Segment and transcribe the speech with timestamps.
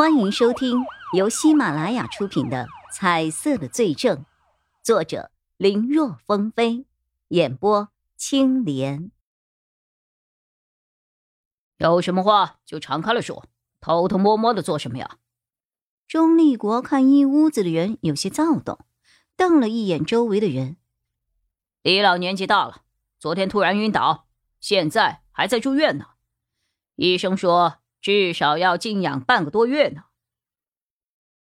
[0.00, 4.16] 欢迎收听由喜马拉雅出品的《彩色的罪证》，
[4.82, 6.86] 作者林若风飞，
[7.28, 9.10] 演播青莲。
[11.76, 13.44] 有什么话就敞开了说，
[13.82, 15.18] 偷偷摸摸的做什么呀？
[16.08, 18.78] 钟立国看一屋子的人有些躁动，
[19.36, 20.78] 瞪了一眼周围的人。
[21.82, 22.84] 李老年纪大了，
[23.18, 24.26] 昨天突然晕倒，
[24.60, 26.06] 现在还在住院呢。
[26.96, 27.79] 医生说。
[28.00, 30.04] 至少要静养半个多月呢。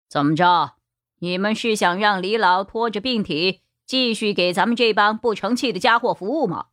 [0.07, 0.75] 怎么着？
[1.19, 6.67] 你们是想让李老拖着病体继续给咱们这帮不成器的家伙服务吗？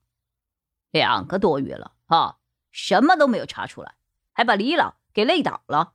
[0.91, 2.39] 两个多月了啊，
[2.73, 3.95] 什么都没有查出来，
[4.33, 5.95] 还把李老给累倒了，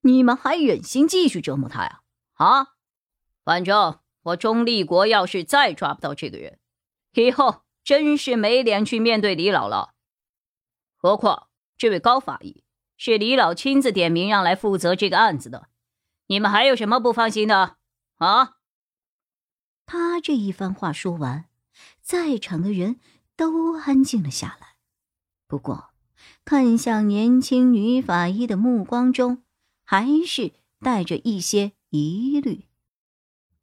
[0.00, 2.00] 你们还忍心继续折磨他呀？
[2.34, 2.74] 啊！
[3.44, 6.58] 反正我钟立国要是再抓不到这个人，
[7.12, 9.94] 以后真是没脸去面对李老了。
[10.96, 11.46] 何况
[11.78, 12.63] 这位高法医。
[12.96, 15.68] 是李老亲自点名让来负责这个案子的，
[16.28, 17.76] 你们还有什么不放心的
[18.16, 18.56] 啊？
[19.86, 21.46] 他这一番话说完，
[22.00, 23.00] 在场的人
[23.36, 24.76] 都安静了下来。
[25.46, 25.90] 不过，
[26.44, 29.42] 看向年轻女法医的目光中，
[29.84, 32.68] 还是带着一些疑虑。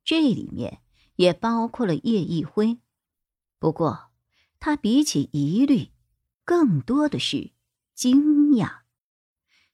[0.03, 0.81] 这里面
[1.15, 2.79] 也包括了叶一辉，
[3.57, 4.11] 不过
[4.59, 5.89] 他比起疑虑，
[6.45, 7.51] 更多的是
[7.95, 8.80] 惊讶。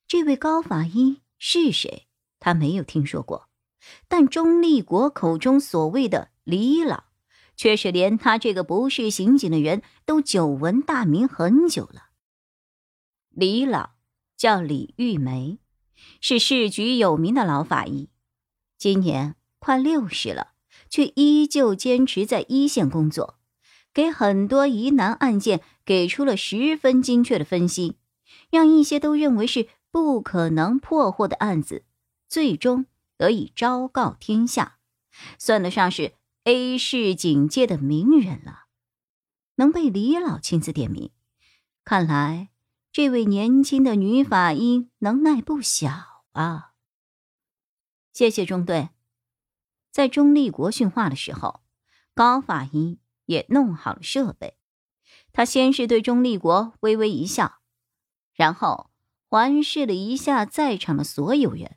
[0.07, 2.07] 这位高法医是谁？
[2.39, 3.49] 他没有听说过，
[4.07, 7.03] 但钟立国口中所谓的李老，
[7.57, 12.11] 却是连他这个不是刑警的人都久闻大名很久了。
[13.31, 13.89] 李老
[14.37, 15.59] 叫李玉梅，
[16.21, 18.07] 是市局有名的老法医，
[18.77, 20.53] 今年快六十了，
[20.89, 23.39] 却依旧坚持在一线工作，
[23.93, 27.97] 给很多疑难案件给出了十分精确的分析，
[28.49, 29.67] 让一些都认为是。
[29.89, 31.85] 不可能破获的案子，
[32.27, 32.85] 最终
[33.15, 34.79] 得以昭告天下，
[35.39, 38.65] 算得上是 A 市警界的名人了。
[39.55, 41.11] 能被李老亲自点名，
[41.83, 42.49] 看来
[42.91, 46.73] 这位年轻的女法医能耐不小啊。
[48.13, 48.89] 谢谢中队，
[49.89, 51.61] 在钟立国训话的时候，
[52.13, 54.57] 高法医也弄好了设备。
[55.31, 57.59] 他先是对钟立国微微一笑，
[58.33, 58.91] 然后。
[59.29, 61.75] 环视了一下在场的所有人，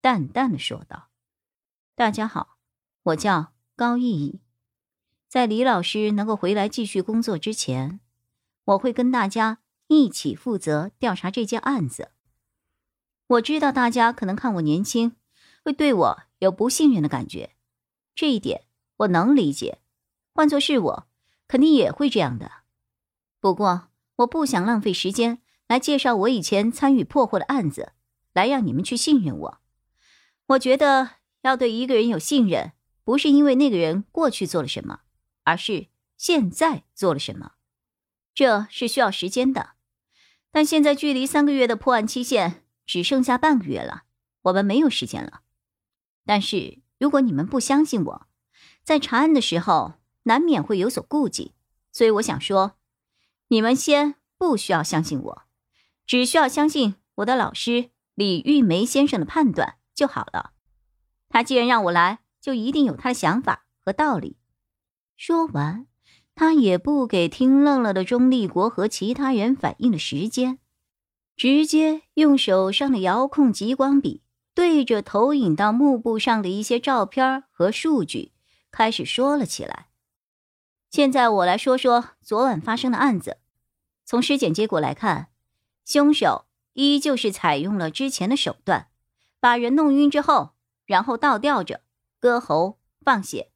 [0.00, 1.10] 淡淡的说道
[1.94, 2.58] ：“大家好，
[3.04, 4.40] 我叫高逸逸。
[5.28, 8.00] 在李老师能够回来继续工作之前，
[8.64, 12.10] 我会跟大家一起负责调查这件案子。
[13.28, 15.14] 我知道大家可能看我年轻，
[15.64, 17.54] 会对我有不信任的感觉，
[18.16, 18.64] 这一点
[18.96, 19.78] 我能理解。
[20.34, 21.08] 换做是我，
[21.46, 22.50] 肯定也会这样的。
[23.38, 27.92] 不过，我不想浪费时间。”来介绍我以前参与破获的案子，
[28.32, 29.60] 来让你们去信任我。
[30.46, 31.10] 我觉得
[31.42, 32.72] 要对一个人有信任，
[33.02, 35.00] 不是因为那个人过去做了什么，
[35.44, 37.52] 而是现在做了什么。
[38.34, 39.70] 这是需要时间的，
[40.52, 44.04] 但现在距离三个月的破案期限只剩下半个月了，
[44.42, 45.40] 我们没有时间了。
[46.24, 48.26] 但是如果你们不相信我，
[48.84, 49.94] 在查案的时候
[50.24, 51.54] 难免会有所顾忌，
[51.90, 52.76] 所以我想说，
[53.48, 55.45] 你们先不需要相信我。
[56.06, 60.52] 只需要相信我的老师李玉梅先生的判断就好了。
[61.28, 64.36] 他既然让我来，就一定有他的想法和道理。
[65.16, 65.86] 说完，
[66.34, 70.58] 他也不给听愣了的钟立国和其他人反应的时间，
[71.36, 74.22] 直接用手上的遥控激光笔
[74.54, 78.32] 对着投影到幕布上的一些照片和数据，
[78.70, 79.88] 开始说了起来。
[80.90, 83.38] 现在我来说说昨晚发生的案子。
[84.04, 85.28] 从尸检结果来看。
[85.86, 88.88] 凶手依旧是采用了之前的手段，
[89.38, 91.82] 把人弄晕之后，然后倒吊着
[92.18, 93.52] 割喉放血。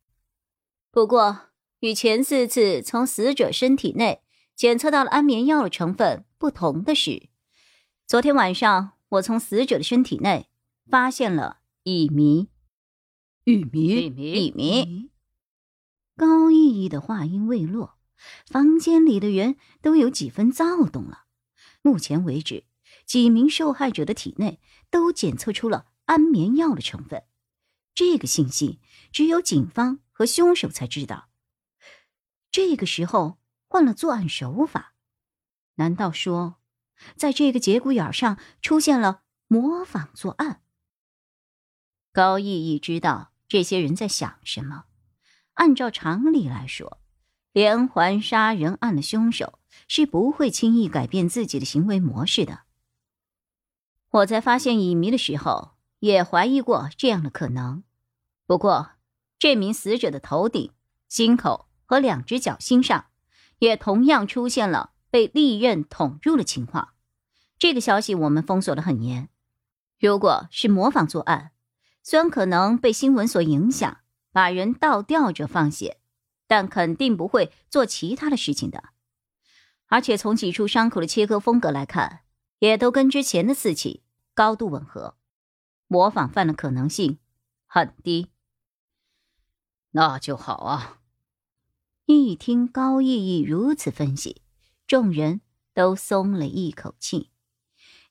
[0.93, 1.49] 不过，
[1.81, 4.23] 与前四次从死者身体内
[4.55, 7.29] 检测到了安眠药的成分不同的是，
[8.07, 10.49] 昨天晚上我从死者的身体内
[10.89, 12.47] 发现了乙醚。
[13.43, 15.11] 乙醚，乙醚，乙醚。
[16.17, 17.97] 高意义的话音未落，
[18.47, 21.25] 房间里的人都有几分躁动了。
[21.83, 22.65] 目前为止，
[23.07, 24.61] 几名受害者的体内
[24.91, 27.25] 都检测出了安眠药的成分。
[27.95, 28.81] 这个信息
[29.13, 31.29] 只有警方和凶手才知道。
[32.51, 33.39] 这个时候
[33.69, 34.95] 换了作案手法，
[35.77, 36.61] 难道说，
[37.15, 40.63] 在这个节骨眼上出现了模仿作案？
[42.13, 44.87] 高毅毅知道这些人在想什么。
[45.55, 47.01] 按照常理来说，
[47.53, 49.60] 连环杀人案的凶手。
[49.89, 52.61] 是不会轻易改变自己的行为模式的。
[54.11, 57.83] 我在发现乙醚的时候，也怀疑过这样的可能。
[58.47, 58.93] 不过，
[59.39, 60.73] 这名死者的头顶、
[61.09, 63.07] 心口和两只脚心上，
[63.61, 66.91] 也同样出现了被利刃捅入的情况。
[67.59, 69.29] 这个消息我们封锁的很严。
[69.99, 71.53] 如果是模仿作案，
[72.03, 73.99] 虽然可能被新闻所影响，
[74.33, 75.99] 把人倒吊着放血，
[76.47, 78.85] 但肯定不会做其他的事情的。
[79.91, 82.21] 而且从几处伤口的切割风格来看，
[82.61, 84.05] 也都跟之前的四起
[84.35, 85.17] 高度吻合，
[85.89, 87.19] 模仿犯的可能性
[87.67, 88.29] 很低。
[89.91, 91.01] 那就好啊。
[92.07, 94.43] 一听高意义如此分析，
[94.87, 95.41] 众人
[95.75, 97.31] 都松了一口气。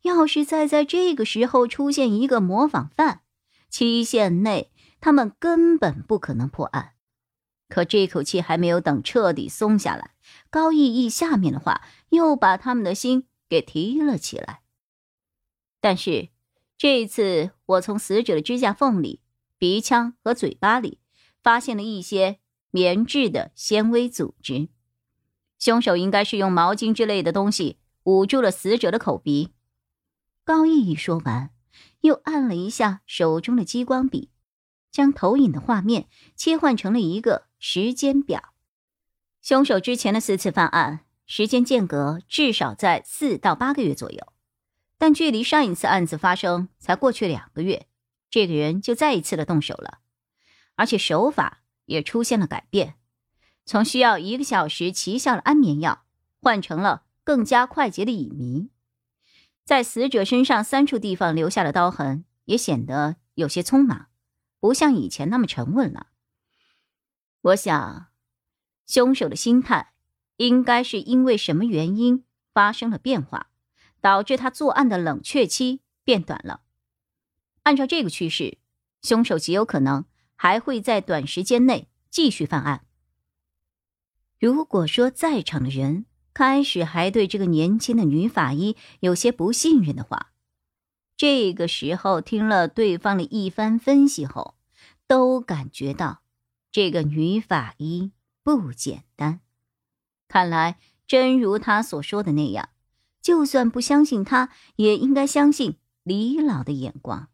[0.02, 3.22] 要是再在这个时候出现一个模仿犯，
[3.70, 6.96] 期限内他们根本不可能破案。
[7.70, 10.12] 可这口气还没有等彻底松下来，
[10.50, 14.62] 高毅毅下面的话又把他们的心给提了起来。
[15.80, 16.30] 但是
[16.78, 19.22] 这一次我从死者的指甲缝里、
[19.58, 21.00] 鼻腔和嘴巴里
[21.42, 22.40] 发现了一些
[22.72, 24.70] 棉质的纤维组织，
[25.58, 29.54] 凶手应该是用毛巾之类的东西捂住了死者的口鼻。
[30.44, 31.52] 高毅毅说完，
[32.02, 34.30] 又按了一下手中的激光笔，
[34.92, 38.54] 将投影的画面切换成了一个时间表。
[39.42, 44.34] 凶手之前的四次犯案时间间隔至少在四到八个月左右，
[44.98, 47.88] 但距离上一次案子发生才过去两个月，
[48.30, 50.00] 这个人就再一次的动手了，
[50.76, 52.96] 而且手法也出现了改变，
[53.66, 56.04] 从需要一个小时奇效的安眠药
[56.42, 58.70] 换成了更加快捷的乙醚。
[59.64, 64.08] 在死者身上三处地方留下的刀痕也显得有些匆忙，
[64.60, 66.08] 不像以前那么沉稳了。
[67.42, 68.08] 我想，
[68.90, 69.94] 凶手的心态
[70.38, 72.24] 应该是因为什么原因
[72.56, 73.52] 发生了变化，
[74.02, 76.62] 导致他作案的冷却期变短了。
[77.62, 78.58] 按照这个趋势，
[79.04, 80.06] 凶手极有可能
[80.36, 82.88] 还会在短时间内继续犯案。
[84.40, 90.32] 如果说在场的人，开始还对这个年轻的女法医有些不信任的话，
[91.16, 94.56] 这个时候听了对方的一番分析后，
[95.06, 96.22] 都感觉到
[96.72, 98.14] 这个女法医
[98.58, 99.42] 不简单。
[100.28, 102.70] 看来真如他所说的那样，
[103.22, 107.30] 就算不相信他，也应该相信李老的眼光。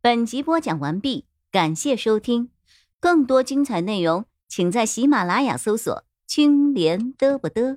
[0.00, 2.50] 本集播讲完毕，感谢收听，
[2.98, 6.04] 更多精彩内容请在喜马拉雅搜索。
[6.26, 7.76] 青莲嘚不嘚。